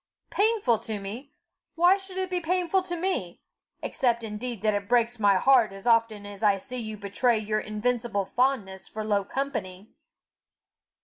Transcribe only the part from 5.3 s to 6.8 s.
heart as often as I see